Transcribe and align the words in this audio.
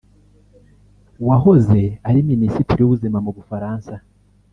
wahoze 1.27 1.81
ari 2.07 2.19
Minisitiri 2.31 2.81
w’Ubuzima 2.83 3.17
mu 3.25 3.31
Bufaransa 3.37 3.93